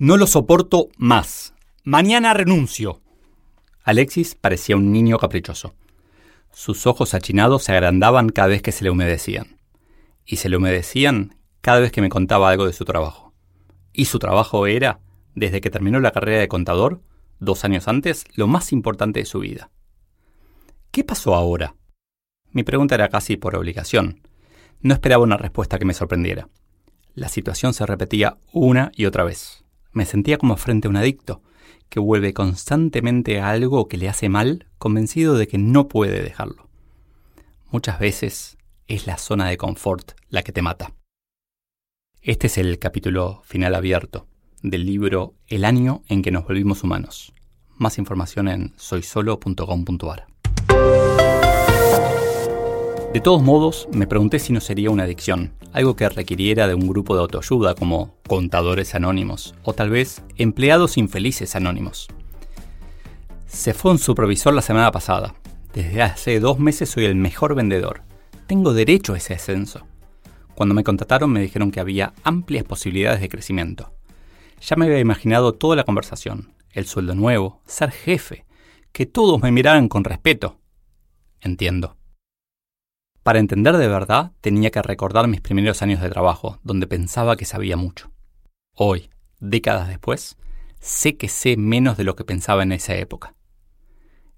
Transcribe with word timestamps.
No 0.00 0.16
lo 0.16 0.26
soporto 0.26 0.88
más. 0.96 1.52
Mañana 1.84 2.32
renuncio. 2.32 3.02
Alexis 3.82 4.34
parecía 4.34 4.74
un 4.74 4.92
niño 4.92 5.18
caprichoso. 5.18 5.74
Sus 6.50 6.86
ojos 6.86 7.12
achinados 7.12 7.64
se 7.64 7.72
agrandaban 7.72 8.30
cada 8.30 8.48
vez 8.48 8.62
que 8.62 8.72
se 8.72 8.82
le 8.82 8.88
humedecían. 8.88 9.58
Y 10.24 10.36
se 10.36 10.48
le 10.48 10.56
humedecían 10.56 11.36
cada 11.60 11.80
vez 11.80 11.92
que 11.92 12.00
me 12.00 12.08
contaba 12.08 12.48
algo 12.48 12.64
de 12.64 12.72
su 12.72 12.86
trabajo. 12.86 13.34
Y 13.92 14.06
su 14.06 14.18
trabajo 14.18 14.66
era, 14.66 15.00
desde 15.34 15.60
que 15.60 15.68
terminó 15.68 16.00
la 16.00 16.12
carrera 16.12 16.40
de 16.40 16.48
contador, 16.48 17.02
dos 17.38 17.66
años 17.66 17.86
antes, 17.86 18.24
lo 18.36 18.46
más 18.46 18.72
importante 18.72 19.20
de 19.20 19.26
su 19.26 19.40
vida. 19.40 19.70
¿Qué 20.92 21.04
pasó 21.04 21.34
ahora? 21.34 21.74
Mi 22.52 22.62
pregunta 22.62 22.94
era 22.94 23.10
casi 23.10 23.36
por 23.36 23.54
obligación. 23.54 24.22
No 24.80 24.94
esperaba 24.94 25.24
una 25.24 25.36
respuesta 25.36 25.78
que 25.78 25.84
me 25.84 25.92
sorprendiera. 25.92 26.48
La 27.14 27.28
situación 27.28 27.74
se 27.74 27.84
repetía 27.84 28.38
una 28.50 28.92
y 28.94 29.04
otra 29.04 29.24
vez. 29.24 29.62
Me 29.92 30.04
sentía 30.04 30.38
como 30.38 30.56
frente 30.56 30.86
a 30.86 30.90
un 30.90 30.96
adicto, 30.96 31.42
que 31.88 32.00
vuelve 32.00 32.32
constantemente 32.32 33.40
a 33.40 33.50
algo 33.50 33.88
que 33.88 33.96
le 33.96 34.08
hace 34.08 34.28
mal, 34.28 34.68
convencido 34.78 35.36
de 35.36 35.48
que 35.48 35.58
no 35.58 35.88
puede 35.88 36.22
dejarlo. 36.22 36.68
Muchas 37.70 37.98
veces 37.98 38.58
es 38.86 39.06
la 39.06 39.18
zona 39.18 39.48
de 39.48 39.56
confort 39.56 40.12
la 40.28 40.42
que 40.42 40.52
te 40.52 40.62
mata. 40.62 40.94
Este 42.22 42.48
es 42.48 42.58
el 42.58 42.78
capítulo 42.78 43.42
final 43.44 43.74
abierto 43.74 44.26
del 44.62 44.84
libro 44.84 45.34
El 45.46 45.64
año 45.64 46.02
en 46.08 46.22
que 46.22 46.30
nos 46.30 46.44
volvimos 46.44 46.84
humanos. 46.84 47.32
Más 47.76 47.98
información 47.98 48.48
en 48.48 48.74
soysolo.com.ar. 48.76 50.26
De 53.12 53.20
todos 53.20 53.42
modos, 53.42 53.88
me 53.92 54.06
pregunté 54.06 54.38
si 54.38 54.52
no 54.52 54.60
sería 54.60 54.88
una 54.88 55.02
adicción, 55.02 55.52
algo 55.72 55.96
que 55.96 56.08
requiriera 56.08 56.68
de 56.68 56.74
un 56.74 56.86
grupo 56.86 57.16
de 57.16 57.22
autoayuda 57.22 57.74
como 57.74 58.14
contadores 58.28 58.94
anónimos 58.94 59.52
o 59.64 59.72
tal 59.72 59.90
vez 59.90 60.22
empleados 60.36 60.96
infelices 60.96 61.56
anónimos. 61.56 62.06
Se 63.48 63.74
fue 63.74 63.90
un 63.90 63.98
supervisor 63.98 64.54
la 64.54 64.62
semana 64.62 64.92
pasada. 64.92 65.34
Desde 65.74 66.02
hace 66.02 66.38
dos 66.38 66.60
meses 66.60 66.88
soy 66.88 67.04
el 67.04 67.16
mejor 67.16 67.56
vendedor. 67.56 68.02
Tengo 68.46 68.72
derecho 68.72 69.14
a 69.14 69.16
ese 69.16 69.34
ascenso. 69.34 69.88
Cuando 70.54 70.76
me 70.76 70.84
contrataron 70.84 71.32
me 71.32 71.40
dijeron 71.40 71.72
que 71.72 71.80
había 71.80 72.12
amplias 72.22 72.62
posibilidades 72.62 73.20
de 73.20 73.28
crecimiento. 73.28 73.92
Ya 74.60 74.76
me 74.76 74.84
había 74.84 75.00
imaginado 75.00 75.54
toda 75.54 75.74
la 75.74 75.82
conversación, 75.82 76.54
el 76.70 76.86
sueldo 76.86 77.16
nuevo, 77.16 77.60
ser 77.66 77.90
jefe, 77.90 78.46
que 78.92 79.04
todos 79.04 79.42
me 79.42 79.50
miraran 79.50 79.88
con 79.88 80.04
respeto. 80.04 80.60
Entiendo. 81.40 81.96
Para 83.22 83.38
entender 83.38 83.76
de 83.76 83.88
verdad, 83.88 84.32
tenía 84.40 84.70
que 84.70 84.80
recordar 84.80 85.28
mis 85.28 85.40
primeros 85.40 85.82
años 85.82 86.00
de 86.00 86.08
trabajo, 86.08 86.58
donde 86.62 86.86
pensaba 86.86 87.36
que 87.36 87.44
sabía 87.44 87.76
mucho. 87.76 88.10
Hoy, 88.74 89.10
décadas 89.40 89.88
después, 89.88 90.38
sé 90.80 91.16
que 91.16 91.28
sé 91.28 91.56
menos 91.56 91.98
de 91.98 92.04
lo 92.04 92.16
que 92.16 92.24
pensaba 92.24 92.62
en 92.62 92.72
esa 92.72 92.94
época. 92.94 93.34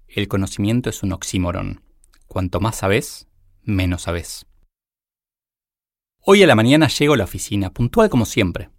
El 0.07 0.27
conocimiento 0.27 0.89
es 0.89 1.01
un 1.01 1.13
oxímoron. 1.13 1.81
Cuanto 2.27 2.59
más 2.59 2.77
sabes, 2.77 3.27
menos 3.63 4.03
sabes. 4.03 4.45
Hoy 6.19 6.43
a 6.43 6.47
la 6.47 6.55
mañana 6.55 6.87
llego 6.87 7.13
a 7.13 7.17
la 7.17 7.23
oficina, 7.23 7.69
puntual 7.69 8.09
como 8.09 8.25
siempre. 8.25 8.69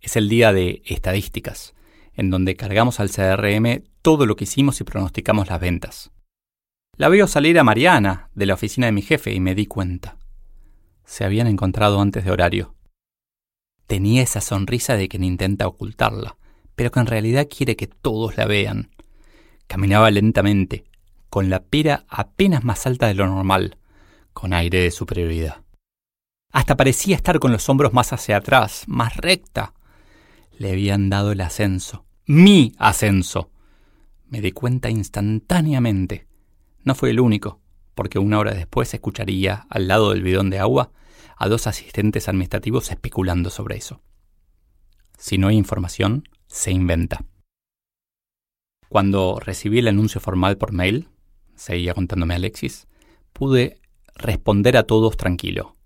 Es 0.00 0.16
el 0.16 0.28
día 0.28 0.52
de 0.52 0.82
estadísticas, 0.86 1.74
en 2.14 2.30
donde 2.30 2.56
cargamos 2.56 3.00
al 3.00 3.10
CRM 3.10 3.82
todo 4.02 4.24
lo 4.24 4.36
que 4.36 4.44
hicimos 4.44 4.80
y 4.80 4.84
pronosticamos 4.84 5.48
las 5.48 5.60
ventas. 5.60 6.10
La 6.98 7.08
veo 7.08 7.28
salir 7.28 7.56
a 7.60 7.64
Mariana 7.64 8.28
de 8.34 8.44
la 8.44 8.54
oficina 8.54 8.86
de 8.86 8.92
mi 8.92 9.02
jefe 9.02 9.32
y 9.32 9.38
me 9.38 9.54
di 9.54 9.66
cuenta. 9.66 10.16
Se 11.04 11.24
habían 11.24 11.46
encontrado 11.46 12.00
antes 12.00 12.24
de 12.24 12.32
horario. 12.32 12.74
Tenía 13.86 14.20
esa 14.20 14.40
sonrisa 14.40 14.96
de 14.96 15.08
quien 15.08 15.22
intenta 15.22 15.68
ocultarla, 15.68 16.36
pero 16.74 16.90
que 16.90 16.98
en 16.98 17.06
realidad 17.06 17.46
quiere 17.48 17.76
que 17.76 17.86
todos 17.86 18.36
la 18.36 18.46
vean. 18.46 18.90
Caminaba 19.68 20.10
lentamente, 20.10 20.86
con 21.30 21.50
la 21.50 21.62
pera 21.62 22.04
apenas 22.08 22.64
más 22.64 22.84
alta 22.84 23.06
de 23.06 23.14
lo 23.14 23.28
normal, 23.28 23.76
con 24.32 24.52
aire 24.52 24.80
de 24.80 24.90
superioridad. 24.90 25.62
Hasta 26.50 26.76
parecía 26.76 27.14
estar 27.14 27.38
con 27.38 27.52
los 27.52 27.68
hombros 27.68 27.92
más 27.92 28.12
hacia 28.12 28.38
atrás, 28.38 28.82
más 28.88 29.16
recta. 29.16 29.72
Le 30.58 30.72
habían 30.72 31.10
dado 31.10 31.30
el 31.30 31.42
ascenso. 31.42 32.06
Mi 32.26 32.74
ascenso. 32.76 33.52
Me 34.26 34.40
di 34.40 34.50
cuenta 34.50 34.90
instantáneamente. 34.90 36.27
No 36.84 36.94
fue 36.94 37.10
el 37.10 37.20
único, 37.20 37.60
porque 37.94 38.18
una 38.18 38.38
hora 38.38 38.54
después 38.54 38.92
escucharía, 38.94 39.66
al 39.70 39.88
lado 39.88 40.10
del 40.10 40.22
bidón 40.22 40.50
de 40.50 40.58
agua, 40.58 40.92
a 41.36 41.48
dos 41.48 41.66
asistentes 41.66 42.28
administrativos 42.28 42.90
especulando 42.90 43.50
sobre 43.50 43.76
eso. 43.76 44.02
Si 45.16 45.38
no 45.38 45.48
hay 45.48 45.56
información, 45.56 46.28
se 46.46 46.70
inventa. 46.70 47.24
Cuando 48.88 49.38
recibí 49.38 49.80
el 49.80 49.88
anuncio 49.88 50.20
formal 50.20 50.56
por 50.56 50.72
mail, 50.72 51.08
seguía 51.54 51.94
contándome 51.94 52.34
Alexis, 52.34 52.86
pude 53.32 53.80
responder 54.14 54.76
a 54.76 54.84
todos 54.84 55.16
tranquilo. 55.16 55.76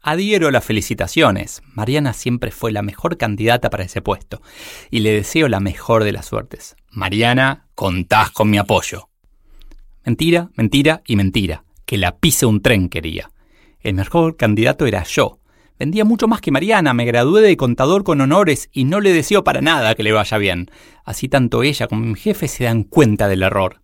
Adhiero 0.00 0.52
las 0.52 0.64
felicitaciones. 0.64 1.62
Mariana 1.74 2.12
siempre 2.12 2.52
fue 2.52 2.70
la 2.70 2.82
mejor 2.82 3.16
candidata 3.16 3.70
para 3.70 3.84
ese 3.84 4.02
puesto 4.02 4.40
y 4.90 5.00
le 5.00 5.10
deseo 5.10 5.48
la 5.48 5.58
mejor 5.58 6.04
de 6.04 6.12
las 6.12 6.26
suertes. 6.26 6.76
Mariana, 6.90 7.66
contás 7.74 8.30
con 8.30 8.48
mi 8.48 8.58
apoyo. 8.58 9.08
Mentira, 10.06 10.50
mentira 10.54 11.02
y 11.04 11.16
mentira. 11.16 11.64
Que 11.84 11.98
la 11.98 12.18
pise 12.18 12.46
un 12.46 12.62
tren 12.62 12.88
quería. 12.88 13.30
El 13.80 13.94
mejor 13.94 14.36
candidato 14.36 14.86
era 14.86 15.02
yo. 15.02 15.40
Vendía 15.80 16.04
mucho 16.04 16.28
más 16.28 16.40
que 16.40 16.52
Mariana, 16.52 16.94
me 16.94 17.04
gradué 17.04 17.42
de 17.42 17.56
contador 17.56 18.04
con 18.04 18.20
honores 18.20 18.70
y 18.72 18.84
no 18.84 19.00
le 19.00 19.12
deseo 19.12 19.42
para 19.42 19.60
nada 19.60 19.96
que 19.96 20.04
le 20.04 20.12
vaya 20.12 20.38
bien. 20.38 20.70
Así 21.04 21.28
tanto 21.28 21.64
ella 21.64 21.88
como 21.88 22.02
mi 22.02 22.14
jefe 22.14 22.46
se 22.46 22.64
dan 22.64 22.84
cuenta 22.84 23.26
del 23.26 23.42
error. 23.42 23.82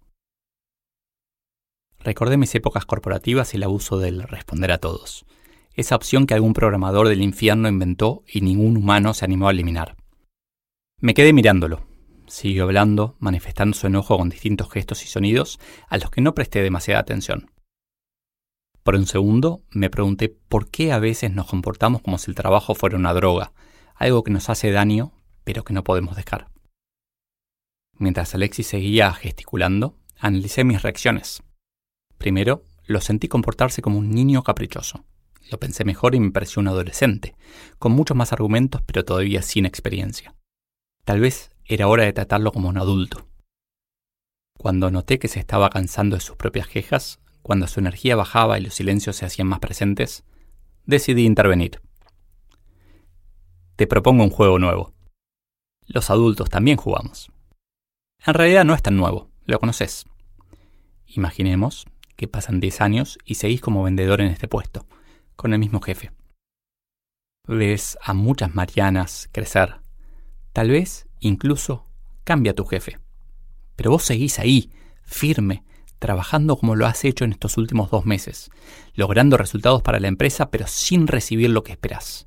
Recordé 1.99 2.37
mis 2.37 2.55
épocas 2.55 2.87
corporativas 2.87 3.53
y 3.53 3.57
el 3.57 3.65
abuso 3.65 3.99
del 3.99 4.23
responder 4.23 4.71
a 4.71 4.79
todos. 4.79 5.27
Esa 5.75 5.97
opción 5.97 6.27
que 6.27 6.35
algún 6.35 6.55
programador 6.55 7.09
del 7.09 7.23
infierno 7.23 7.69
inventó 7.69 8.23
y 8.33 8.43
ningún 8.43 8.77
humano 8.77 9.13
se 9.13 9.25
animó 9.25 9.49
a 9.49 9.51
eliminar. 9.51 9.97
Me 11.01 11.15
quedé 11.15 11.33
mirándolo, 11.33 11.85
Siguió 12.33 12.65
hablando, 12.65 13.15
manifestando 13.19 13.77
su 13.77 13.89
enojo 13.89 14.17
con 14.17 14.31
distintos 14.31 14.71
gestos 14.71 15.05
y 15.05 15.07
sonidos 15.07 15.61
a 15.87 15.99
los 15.99 16.11
que 16.11 16.23
no 16.23 16.35
presté 16.35 16.63
demasiada 16.63 16.99
atención. 16.99 17.51
Por 18.83 18.95
un 18.95 19.05
segundo 19.05 19.63
me 19.71 19.91
pregunté 19.91 20.31
por 20.31 20.71
qué 20.71 20.93
a 20.93 20.99
veces 20.99 21.31
nos 21.31 21.47
comportamos 21.47 22.01
como 22.01 22.17
si 22.17 22.31
el 22.31 22.35
trabajo 22.35 22.75
fuera 22.75 22.97
una 22.97 23.13
droga, 23.13 23.53
algo 23.97 24.25
que 24.25 24.31
nos 24.31 24.49
hace 24.49 24.71
daño, 24.71 25.13
pero 25.45 25.63
que 25.63 25.75
no 25.75 25.85
podemos 25.85 26.17
dejar. 26.17 26.49
Mientras 27.99 28.35
Alexis 28.35 28.67
seguía 28.67 29.13
gesticulando, 29.13 29.99
analicé 30.19 30.65
mis 30.65 30.81
reacciones. 30.81 31.43
Primero, 32.17 32.65
lo 32.87 33.03
sentí 33.03 33.29
comportarse 33.29 33.83
como 33.83 33.99
un 33.99 34.09
niño 34.09 34.43
caprichoso. 34.43 35.05
Lo 35.51 35.61
pensé 35.61 35.85
mejor 35.85 36.15
y 36.15 36.21
me 36.21 36.31
pareció 36.31 36.61
un 36.61 36.69
adolescente, 36.69 37.37
con 37.79 37.93
muchos 37.93 38.17
más 38.17 38.33
argumentos 38.33 38.81
pero 38.87 39.05
todavía 39.05 39.43
sin 39.43 39.67
experiencia. 39.67 40.35
Tal 41.05 41.21
vez 41.21 41.52
era 41.65 41.89
hora 41.89 42.05
de 42.05 42.13
tratarlo 42.13 42.53
como 42.53 42.69
un 42.69 42.79
adulto. 42.79 43.29
Cuando 44.59 44.91
noté 44.91 45.19
que 45.19 45.29
se 45.29 45.41
estaba 45.41 45.71
cansando 45.71 46.17
de 46.17 46.21
sus 46.21 46.37
propias 46.37 46.69
quejas, 46.69 47.21
cuando 47.43 47.67
su 47.67 47.81
energía 47.81 48.17
bajaba 48.17 48.59
y 48.59 48.63
los 48.63 48.75
silencios 48.75 49.17
se 49.17 49.27
hacían 49.27 49.49
más 49.49 49.59
presentes, 49.59 50.25
decidí 50.87 51.25
intervenir. 51.25 51.81
Te 53.77 53.87
propongo 53.87 54.23
un 54.23 54.31
juego 54.31 54.59
nuevo. 54.59 54.95
Los 55.87 56.11
adultos 56.11 56.49
también 56.49 56.77
jugamos. 56.77 57.33
En 58.25 58.35
realidad 58.35 58.65
no 58.65 58.75
es 58.75 58.83
tan 58.83 58.97
nuevo, 58.97 59.31
lo 59.47 59.59
conoces. 59.59 60.07
Imaginemos 61.07 61.87
que 62.17 62.29
pasan 62.29 62.61
10 62.61 62.81
años 62.81 63.19
y 63.25 63.35
seguís 63.35 63.61
como 63.61 63.83
vendedor 63.83 64.21
en 64.21 64.29
este 64.29 64.47
puesto, 64.47 64.87
con 65.35 65.53
el 65.53 65.59
mismo 65.59 65.81
jefe. 65.81 66.13
Ves 67.49 67.99
a 68.01 68.15
muchas 68.15 68.55
Marianas 68.55 69.29
crecer. 69.33 69.82
Tal 70.53 70.71
vez 70.71 71.07
Incluso 71.25 71.87
cambia 72.25 72.53
tu 72.53 72.65
jefe. 72.65 72.99
Pero 73.77 73.93
vos 73.93 74.03
seguís 74.03 74.41
ahí, 74.41 74.73
firme, 75.05 75.65
trabajando 76.01 76.57
como 76.57 76.75
lo 76.75 76.85
has 76.87 77.05
hecho 77.05 77.25
en 77.25 77.31
estos 77.31 77.57
últimos 77.59 77.91
dos 77.91 78.07
meses, 78.07 78.51
logrando 78.95 79.37
resultados 79.37 79.83
para 79.83 80.01
la 80.01 80.09
empresa 80.09 80.51
pero 80.51 80.67
sin 80.67 81.07
recibir 81.07 81.51
lo 81.51 81.63
que 81.63 81.71
esperás. 81.71 82.27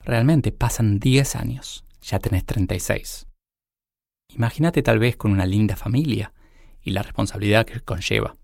Realmente 0.00 0.50
pasan 0.50 0.98
10 0.98 1.36
años, 1.36 1.84
ya 2.02 2.18
tenés 2.18 2.44
36. 2.44 3.28
Imagínate 4.30 4.82
tal 4.82 4.98
vez 4.98 5.16
con 5.16 5.30
una 5.30 5.46
linda 5.46 5.76
familia 5.76 6.32
y 6.82 6.90
la 6.90 7.04
responsabilidad 7.04 7.66
que 7.66 7.80
conlleva. 7.80 8.36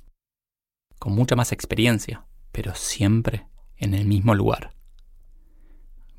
Con 1.01 1.17
mucha 1.17 1.35
más 1.35 1.51
experiencia, 1.51 2.27
pero 2.53 2.77
siempre 2.77 3.49
en 3.77 3.95
el 3.95 4.07
mismo 4.07 4.37
lugar. 4.37 4.73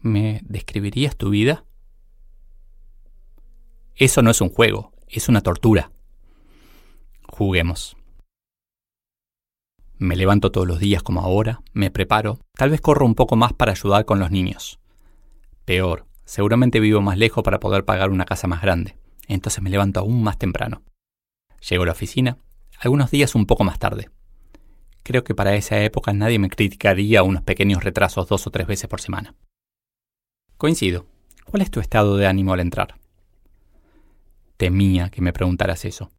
¿Me 0.02 0.42
describirías 0.44 1.16
tu 1.16 1.30
vida? 1.30 1.67
Eso 4.00 4.22
no 4.22 4.30
es 4.30 4.42
un 4.42 4.50
juego, 4.50 4.94
es 5.08 5.28
una 5.28 5.42
tortura. 5.42 5.90
Juguemos. 7.28 7.98
Me 9.98 10.16
levanto 10.16 10.52
todos 10.52 10.68
los 10.68 10.80
días 10.80 11.02
como 11.02 11.22
ahora, 11.22 11.62
me 11.74 11.90
preparo, 11.90 12.40
tal 12.54 12.70
vez 12.70 12.80
corro 12.80 13.08
un 13.08 13.16
poco 13.16 13.36
más 13.36 13.54
para 13.54 13.72
ayudar 13.72 14.06
con 14.06 14.20
los 14.20 14.30
niños. 14.30 14.80
Peor, 15.66 16.06
seguramente 16.26 16.80
vivo 16.80 17.02
más 17.02 17.18
lejos 17.18 17.44
para 17.44 17.60
poder 17.60 17.86
pagar 17.86 18.12
una 18.12 18.26
casa 18.26 18.46
más 18.46 18.62
grande, 18.62 18.96
entonces 19.28 19.64
me 19.64 19.72
levanto 19.72 20.00
aún 20.00 20.22
más 20.22 20.38
temprano. 20.38 20.84
Llego 21.68 21.82
a 21.82 21.88
la 21.88 21.94
oficina, 21.94 22.38
algunos 22.80 23.10
días 23.10 23.34
un 23.34 23.48
poco 23.48 23.64
más 23.64 23.80
tarde. 23.80 24.12
Creo 25.02 25.24
que 25.24 25.34
para 25.34 25.56
esa 25.56 25.82
época 25.82 26.14
nadie 26.14 26.38
me 26.38 26.52
criticaría 26.52 27.24
unos 27.24 27.42
pequeños 27.42 27.84
retrasos 27.84 28.28
dos 28.28 28.46
o 28.46 28.52
tres 28.52 28.68
veces 28.68 28.88
por 28.88 29.02
semana. 29.02 29.34
Coincido. 30.56 31.08
¿Cuál 31.46 31.64
es 31.64 31.72
tu 31.72 31.80
estado 31.80 32.16
de 32.16 32.28
ánimo 32.28 32.54
al 32.54 32.60
entrar? 32.60 33.00
Temía 34.58 35.10
que 35.10 35.22
me 35.22 35.34
preguntaras 35.34 35.86
eso. 35.86 36.12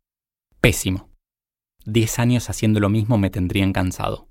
Pésimo. 0.60 1.10
Diez 1.84 2.18
años 2.18 2.50
haciendo 2.50 2.78
lo 2.78 2.88
mismo 2.88 3.18
me 3.18 3.30
tendrían 3.30 3.72
cansado. 3.72 4.28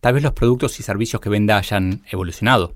Tal 0.00 0.14
vez 0.14 0.22
los 0.22 0.32
productos 0.32 0.80
y 0.80 0.82
servicios 0.82 1.20
que 1.20 1.28
venda 1.28 1.58
hayan 1.58 2.02
evolucionado. 2.10 2.74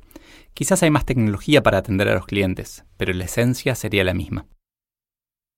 Quizás 0.52 0.82
hay 0.82 0.90
más 0.90 1.04
tecnología 1.04 1.62
para 1.62 1.78
atender 1.78 2.08
a 2.08 2.14
los 2.14 2.26
clientes, 2.26 2.84
pero 2.96 3.12
la 3.12 3.24
esencia 3.24 3.74
sería 3.74 4.04
la 4.04 4.14
misma. 4.14 4.46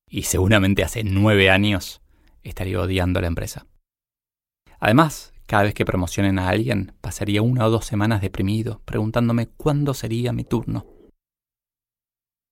Y 0.09 0.23
seguramente 0.23 0.83
hace 0.83 1.03
nueve 1.03 1.49
años 1.49 2.01
estaría 2.43 2.81
odiando 2.81 3.19
a 3.19 3.21
la 3.21 3.27
empresa. 3.27 3.67
Además, 4.79 5.33
cada 5.45 5.63
vez 5.63 5.73
que 5.73 5.85
promocionen 5.85 6.39
a 6.39 6.49
alguien, 6.49 6.93
pasaría 7.01 7.41
una 7.41 7.65
o 7.65 7.69
dos 7.69 7.85
semanas 7.85 8.21
deprimido, 8.21 8.81
preguntándome 8.85 9.47
cuándo 9.47 9.93
sería 9.93 10.31
mi 10.31 10.43
turno. 10.43 10.85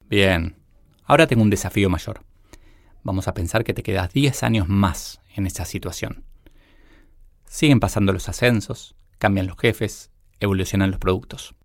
Bien, 0.10 0.58
ahora 1.04 1.28
tengo 1.28 1.44
un 1.44 1.50
desafío 1.50 1.90
mayor. 1.90 2.25
Vamos 3.07 3.30
a 3.30 3.33
pensar 3.33 3.63
que 3.63 3.74
te 3.74 3.83
quedas 3.83 4.12
10 4.12 4.44
años 4.44 4.68
más 4.68 5.21
en 5.33 5.48
esa 5.48 5.63
situación. 5.63 6.25
Siguen 7.45 7.80
pasando 7.80 8.12
los 8.12 8.27
ascensos, 8.27 8.98
cambian 9.18 9.48
los 9.48 9.57
jefes, 9.57 10.12
evolucionan 10.42 10.92
los 10.92 11.00
productos. 11.00 11.56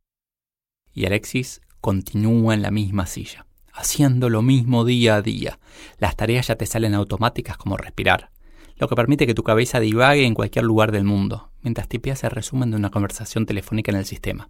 Y 0.94 1.04
Alexis 1.04 1.60
continúa 1.80 2.54
en 2.54 2.62
la 2.62 2.70
misma 2.70 3.06
silla, 3.06 3.44
haciendo 3.72 4.30
lo 4.30 4.40
mismo 4.40 4.84
día 4.84 5.16
a 5.16 5.22
día. 5.22 5.58
Las 5.98 6.14
tareas 6.14 6.46
ya 6.46 6.54
te 6.54 6.64
salen 6.64 6.94
automáticas 6.94 7.56
como 7.56 7.76
respirar, 7.76 8.30
lo 8.76 8.86
que 8.86 8.94
permite 8.94 9.26
que 9.26 9.34
tu 9.34 9.42
cabeza 9.42 9.80
divague 9.80 10.24
en 10.24 10.34
cualquier 10.34 10.64
lugar 10.64 10.92
del 10.92 11.02
mundo, 11.02 11.50
mientras 11.60 11.88
tipeas 11.88 12.22
el 12.22 12.30
resumen 12.30 12.70
de 12.70 12.76
una 12.76 12.90
conversación 12.92 13.46
telefónica 13.46 13.90
en 13.90 13.98
el 13.98 14.06
sistema. 14.06 14.48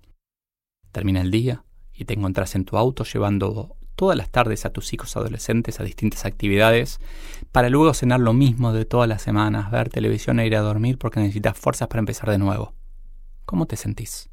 Termina 0.90 1.22
el 1.22 1.30
día 1.30 1.64
y 1.94 2.04
te 2.04 2.12
encuentras 2.12 2.54
en 2.54 2.66
tu 2.66 2.76
auto 2.76 3.04
llevando 3.04 3.78
todas 3.94 4.16
las 4.16 4.30
tardes 4.30 4.64
a 4.64 4.70
tus 4.70 4.92
hijos 4.92 5.16
adolescentes 5.16 5.80
a 5.80 5.84
distintas 5.84 6.24
actividades, 6.24 7.00
para 7.52 7.68
luego 7.68 7.94
cenar 7.94 8.20
lo 8.20 8.32
mismo 8.32 8.72
de 8.72 8.84
todas 8.84 9.08
las 9.08 9.22
semanas, 9.22 9.70
ver 9.70 9.88
televisión 9.88 10.40
e 10.40 10.46
ir 10.46 10.56
a 10.56 10.60
dormir 10.60 10.98
porque 10.98 11.20
necesitas 11.20 11.56
fuerzas 11.56 11.88
para 11.88 12.00
empezar 12.00 12.30
de 12.30 12.38
nuevo. 12.38 12.74
¿Cómo 13.44 13.66
te 13.66 13.76
sentís? 13.76 14.30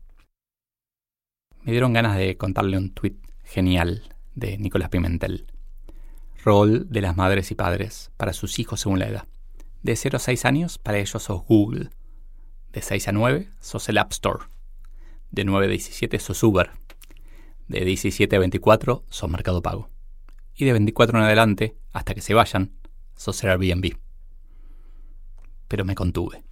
Me 1.63 1.71
dieron 1.71 1.93
ganas 1.93 2.17
de 2.17 2.37
contarle 2.37 2.77
un 2.77 2.93
tuit 2.93 3.17
genial 3.43 4.15
de 4.35 4.57
Nicolás 4.57 4.89
Pimentel. 4.89 5.45
Rol 6.43 6.89
de 6.89 7.01
las 7.01 7.17
madres 7.17 7.51
y 7.51 7.55
padres 7.55 8.11
para 8.15 8.33
sus 8.33 8.59
hijos 8.59 8.79
según 8.79 8.99
la 8.99 9.07
edad. 9.07 9.27
De 9.83 9.95
0 9.95 10.17
a 10.17 10.19
6 10.19 10.45
años, 10.45 10.77
para 10.77 10.97
ellos 10.97 11.23
sos 11.23 11.43
Google. 11.45 11.89
De 12.71 12.81
6 12.81 13.09
a 13.09 13.11
9, 13.11 13.49
sos 13.59 13.89
el 13.89 13.97
App 13.97 14.11
Store. 14.11 14.45
De 15.31 15.43
9 15.43 15.65
a 15.65 15.69
17, 15.69 16.19
sos 16.19 16.41
Uber. 16.43 16.71
De 17.69 17.85
17 17.85 18.35
a 18.35 18.39
24 18.39 19.03
sos 19.09 19.29
Mercado 19.29 19.61
Pago. 19.61 19.89
Y 20.55 20.65
de 20.65 20.71
24 20.71 21.19
en 21.19 21.23
adelante, 21.23 21.77
hasta 21.93 22.15
que 22.15 22.21
se 22.21 22.33
vayan, 22.33 22.71
sos 23.15 23.43
Airbnb. 23.43 23.95
Pero 25.67 25.85
me 25.85 25.93
contuve. 25.93 26.43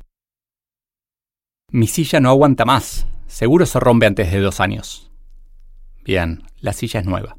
Mi 1.71 1.87
silla 1.87 2.19
no 2.19 2.29
aguanta 2.29 2.65
más. 2.65 3.07
Seguro 3.25 3.65
se 3.65 3.79
rompe 3.79 4.05
antes 4.05 4.31
de 4.31 4.39
dos 4.39 4.59
años. 4.59 5.11
Bien, 6.05 6.43
la 6.59 6.71
silla 6.71 6.99
es 6.99 7.07
nueva. 7.07 7.35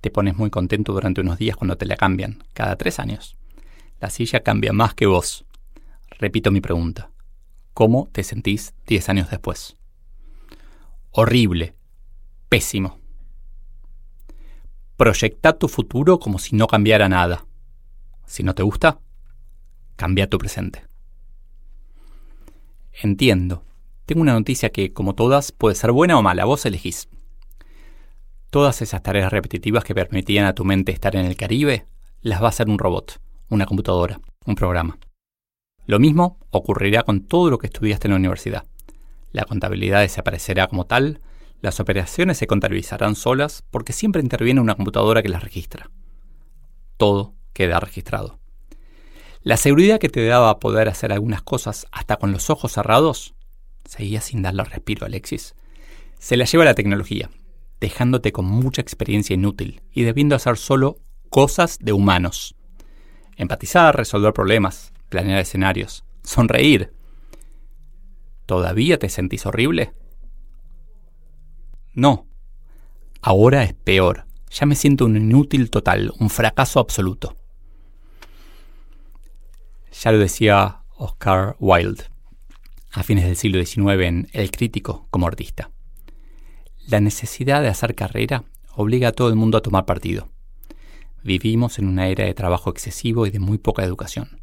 Te 0.00 0.10
pones 0.10 0.38
muy 0.38 0.48
contento 0.48 0.94
durante 0.94 1.20
unos 1.20 1.36
días 1.36 1.56
cuando 1.56 1.76
te 1.76 1.84
la 1.84 1.96
cambian, 1.96 2.42
cada 2.54 2.76
tres 2.76 2.98
años. 2.98 3.36
La 4.00 4.08
silla 4.08 4.40
cambia 4.40 4.72
más 4.72 4.94
que 4.94 5.04
vos. 5.04 5.44
Repito 6.18 6.50
mi 6.50 6.62
pregunta. 6.62 7.10
¿Cómo 7.74 8.08
te 8.10 8.22
sentís 8.22 8.72
diez 8.86 9.10
años 9.10 9.30
después? 9.30 9.76
Horrible. 11.10 11.74
Pésimo. 12.48 13.01
Proyecta 15.02 15.58
tu 15.58 15.66
futuro 15.66 16.20
como 16.20 16.38
si 16.38 16.54
no 16.54 16.68
cambiara 16.68 17.08
nada. 17.08 17.44
Si 18.24 18.44
no 18.44 18.54
te 18.54 18.62
gusta, 18.62 19.00
cambia 19.96 20.30
tu 20.30 20.38
presente. 20.38 20.86
Entiendo. 23.02 23.64
Tengo 24.06 24.22
una 24.22 24.34
noticia 24.34 24.70
que, 24.70 24.92
como 24.92 25.16
todas, 25.16 25.50
puede 25.50 25.74
ser 25.74 25.90
buena 25.90 26.16
o 26.16 26.22
mala. 26.22 26.44
Vos 26.44 26.64
elegís. 26.66 27.08
Todas 28.50 28.80
esas 28.80 29.02
tareas 29.02 29.32
repetitivas 29.32 29.82
que 29.82 29.92
permitían 29.92 30.46
a 30.46 30.54
tu 30.54 30.64
mente 30.64 30.92
estar 30.92 31.16
en 31.16 31.26
el 31.26 31.36
Caribe, 31.36 31.84
las 32.20 32.40
va 32.40 32.46
a 32.46 32.50
hacer 32.50 32.68
un 32.68 32.78
robot, 32.78 33.20
una 33.48 33.66
computadora, 33.66 34.20
un 34.46 34.54
programa. 34.54 35.00
Lo 35.84 35.98
mismo 35.98 36.38
ocurrirá 36.50 37.02
con 37.02 37.22
todo 37.22 37.50
lo 37.50 37.58
que 37.58 37.66
estudiaste 37.66 38.06
en 38.06 38.12
la 38.12 38.18
universidad. 38.18 38.66
La 39.32 39.46
contabilidad 39.46 40.02
desaparecerá 40.02 40.68
como 40.68 40.86
tal, 40.86 41.18
las 41.62 41.78
operaciones 41.78 42.38
se 42.38 42.48
contabilizarán 42.48 43.14
solas 43.14 43.62
porque 43.70 43.92
siempre 43.92 44.20
interviene 44.20 44.60
una 44.60 44.74
computadora 44.74 45.22
que 45.22 45.28
las 45.28 45.44
registra. 45.44 45.90
Todo 46.96 47.34
queda 47.52 47.78
registrado. 47.78 48.40
La 49.42 49.56
seguridad 49.56 50.00
que 50.00 50.08
te 50.08 50.26
daba 50.26 50.58
poder 50.58 50.88
hacer 50.88 51.12
algunas 51.12 51.42
cosas 51.42 51.86
hasta 51.92 52.16
con 52.16 52.32
los 52.32 52.50
ojos 52.50 52.72
cerrados, 52.72 53.34
seguía 53.84 54.20
sin 54.20 54.42
darle 54.42 54.64
respiro, 54.64 55.06
Alexis. 55.06 55.54
Se 56.18 56.36
la 56.36 56.46
lleva 56.46 56.64
la 56.64 56.74
tecnología, 56.74 57.30
dejándote 57.80 58.32
con 58.32 58.44
mucha 58.44 58.82
experiencia 58.82 59.34
inútil 59.34 59.82
y 59.92 60.02
debiendo 60.02 60.34
hacer 60.34 60.56
solo 60.56 60.98
cosas 61.30 61.78
de 61.80 61.92
humanos. 61.92 62.56
Empatizar, 63.36 63.96
resolver 63.96 64.32
problemas, 64.32 64.92
planear 65.08 65.38
escenarios, 65.38 66.04
sonreír. 66.24 66.92
¿Todavía 68.46 68.98
te 68.98 69.08
sentís 69.08 69.46
horrible? 69.46 69.92
No. 71.94 72.26
Ahora 73.20 73.62
es 73.64 73.74
peor. 73.74 74.24
Ya 74.50 74.66
me 74.66 74.74
siento 74.74 75.04
un 75.04 75.16
inútil 75.16 75.70
total, 75.70 76.12
un 76.18 76.30
fracaso 76.30 76.80
absoluto. 76.80 77.36
Ya 80.02 80.12
lo 80.12 80.18
decía 80.18 80.82
Oscar 80.96 81.56
Wilde 81.58 82.04
a 82.92 83.02
fines 83.02 83.24
del 83.24 83.36
siglo 83.36 83.64
XIX 83.64 84.02
en 84.02 84.28
El 84.32 84.50
crítico 84.50 85.06
como 85.10 85.26
artista. 85.26 85.70
La 86.86 87.00
necesidad 87.00 87.62
de 87.62 87.68
hacer 87.68 87.94
carrera 87.94 88.44
obliga 88.74 89.08
a 89.08 89.12
todo 89.12 89.28
el 89.28 89.36
mundo 89.36 89.58
a 89.58 89.62
tomar 89.62 89.86
partido. 89.86 90.28
Vivimos 91.22 91.78
en 91.78 91.86
una 91.86 92.08
era 92.08 92.24
de 92.24 92.34
trabajo 92.34 92.70
excesivo 92.70 93.26
y 93.26 93.30
de 93.30 93.38
muy 93.38 93.58
poca 93.58 93.84
educación. 93.84 94.40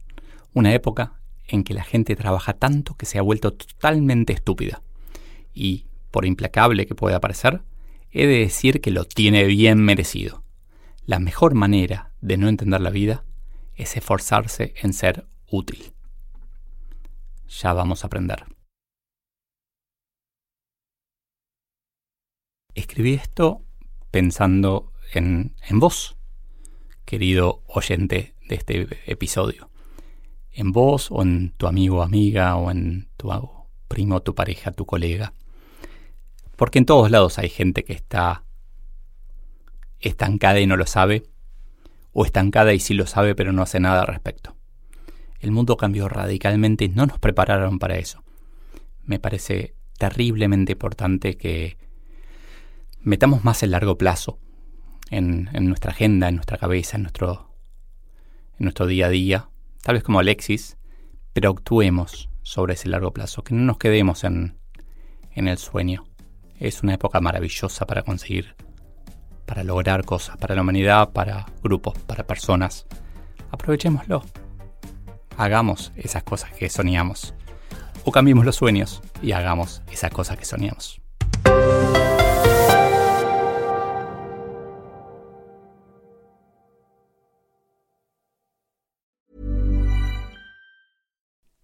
Una 0.53 0.73
época 0.73 1.19
en 1.47 1.63
que 1.63 1.73
la 1.73 1.83
gente 1.83 2.15
trabaja 2.15 2.53
tanto 2.53 2.95
que 2.95 3.05
se 3.05 3.19
ha 3.19 3.23
vuelto 3.23 3.53
totalmente 3.53 4.33
estúpida. 4.33 4.81
Y, 5.53 5.85
por 6.11 6.25
implacable 6.25 6.85
que 6.85 6.95
pueda 6.95 7.19
parecer, 7.19 7.61
he 8.11 8.25
de 8.25 8.39
decir 8.39 8.81
que 8.81 8.91
lo 8.91 9.05
tiene 9.05 9.45
bien 9.45 9.79
merecido. 9.79 10.43
La 11.05 11.19
mejor 11.19 11.53
manera 11.53 12.11
de 12.21 12.37
no 12.37 12.49
entender 12.49 12.81
la 12.81 12.89
vida 12.89 13.23
es 13.75 13.95
esforzarse 13.95 14.73
en 14.81 14.93
ser 14.93 15.25
útil. 15.49 15.93
Ya 17.47 17.73
vamos 17.73 18.03
a 18.03 18.07
aprender. 18.07 18.45
Escribí 22.75 23.13
esto 23.13 23.63
pensando 24.11 24.93
en, 25.13 25.55
en 25.67 25.79
vos, 25.79 26.17
querido 27.05 27.63
oyente 27.67 28.35
de 28.47 28.55
este 28.55 29.11
episodio. 29.11 29.69
En 30.51 30.71
vos 30.71 31.09
o 31.11 31.21
en 31.21 31.51
tu 31.57 31.67
amigo 31.67 31.97
o 31.97 32.01
amiga 32.01 32.55
o 32.55 32.69
en 32.71 33.09
tu 33.17 33.31
primo, 33.87 34.21
tu 34.21 34.35
pareja, 34.35 34.71
tu 34.71 34.85
colega. 34.85 35.33
Porque 36.59 36.77
en 36.77 36.85
todos 36.85 37.09
lados 37.09 37.39
hay 37.39 37.47
gente 37.47 37.85
que 37.85 37.93
está 37.93 38.43
estancada 40.01 40.59
y 40.59 40.67
no 40.67 40.75
lo 40.75 40.85
sabe, 40.85 41.23
o 42.11 42.25
estancada 42.25 42.73
y 42.73 42.81
sí 42.81 42.93
lo 42.93 43.07
sabe 43.07 43.33
pero 43.33 43.53
no 43.53 43.61
hace 43.61 43.79
nada 43.79 44.01
al 44.01 44.07
respecto. 44.07 44.57
El 45.39 45.51
mundo 45.51 45.77
cambió 45.77 46.09
radicalmente 46.09 46.83
y 46.83 46.89
no 46.89 47.05
nos 47.05 47.17
prepararon 47.17 47.79
para 47.79 47.95
eso. 47.95 48.25
Me 49.05 49.19
parece 49.19 49.73
terriblemente 49.97 50.73
importante 50.73 51.37
que 51.37 51.77
metamos 52.99 53.45
más 53.45 53.63
el 53.63 53.71
largo 53.71 53.97
plazo 53.97 54.37
en, 55.09 55.47
nuestra 55.61 55.91
agenda, 55.91 56.27
en 56.27 56.35
nuestra 56.35 56.57
cabeza, 56.57 56.97
en 56.97 57.03
nuestro, 57.03 58.85
día 58.85 59.05
a 59.05 59.09
día, 59.09 59.49
tal 59.81 59.95
vez 59.95 60.03
como 60.03 60.19
Alexis, 60.19 60.75
pero 61.31 61.51
actuemos 61.51 62.29
sobre 62.41 62.73
ese 62.73 62.89
largo 62.89 63.13
plazo, 63.13 63.45
que 63.45 63.55
no 63.55 63.61
nos 63.61 63.77
quedemos 63.77 64.25
en 64.25 64.57
el 65.35 65.57
sueño. 65.57 66.08
Es 66.59 66.83
una 66.83 66.95
época 66.95 67.21
maravillosa 67.21 67.85
para 67.85 68.03
conseguir, 68.03 68.53
para 69.45 69.63
lograr 69.63 70.03
cosas, 70.03 70.35
para 70.35 70.55
la 70.55 70.61
humanidad, 70.61 71.09
para 71.11 71.45
grupos, 71.63 71.97
para 71.99 72.27
personas. 72.27 72.85
Aprovechémoslo. 73.49 74.23
Hagamos 75.37 75.93
esas 75.95 76.23
cosas 76.23 76.51
que 76.51 76.69
soñamos. 76.69 77.33
O 78.03 78.11
cambiemos 78.11 78.43
los 78.45 78.57
sueños 78.57 79.01
y 79.21 79.31
hagamos 79.31 79.81
esas 79.89 80.11
cosas 80.11 80.37
que 80.37 80.43
soñamos. 80.43 80.99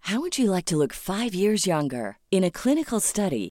How 0.00 0.20
would 0.20 0.38
you 0.38 0.50
like 0.50 0.66
to 0.66 0.76
look 0.76 0.94
five 0.94 1.34
years 1.34 1.66
younger? 1.66 2.18
In 2.30 2.44
a 2.44 2.50
clinical 2.50 3.00
study, 3.00 3.50